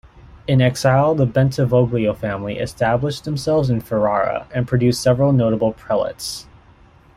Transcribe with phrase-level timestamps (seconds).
[0.47, 6.47] In exile, the Bentivoglio family established themselves in Ferrara and produced several notable prelates.